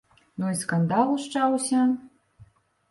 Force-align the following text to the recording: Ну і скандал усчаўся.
Ну 0.43 0.49
і 0.53 0.57
скандал 0.61 1.13
усчаўся. 1.19 1.87